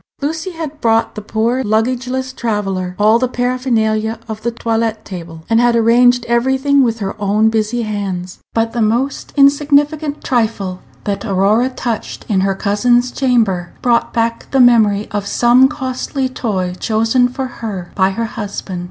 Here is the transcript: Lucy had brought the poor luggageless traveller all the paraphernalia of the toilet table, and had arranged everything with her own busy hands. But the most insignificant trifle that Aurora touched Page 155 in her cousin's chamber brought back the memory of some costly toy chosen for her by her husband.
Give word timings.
Lucy 0.19 0.49
had 0.53 0.81
brought 0.81 1.13
the 1.13 1.21
poor 1.21 1.63
luggageless 1.63 2.33
traveller 2.33 2.95
all 2.97 3.19
the 3.19 3.27
paraphernalia 3.27 4.19
of 4.27 4.41
the 4.41 4.49
toilet 4.49 5.05
table, 5.05 5.45
and 5.47 5.61
had 5.61 5.75
arranged 5.75 6.25
everything 6.25 6.81
with 6.83 6.97
her 6.97 7.15
own 7.21 7.49
busy 7.49 7.83
hands. 7.83 8.39
But 8.55 8.73
the 8.73 8.81
most 8.81 9.31
insignificant 9.37 10.23
trifle 10.23 10.79
that 11.03 11.23
Aurora 11.23 11.69
touched 11.69 12.21
Page 12.21 12.29
155 12.29 12.33
in 12.33 12.41
her 12.41 12.55
cousin's 12.55 13.11
chamber 13.11 13.73
brought 13.83 14.11
back 14.11 14.49
the 14.49 14.59
memory 14.59 15.07
of 15.11 15.27
some 15.27 15.67
costly 15.67 16.27
toy 16.27 16.73
chosen 16.79 17.27
for 17.29 17.45
her 17.61 17.91
by 17.93 18.09
her 18.09 18.25
husband. 18.25 18.79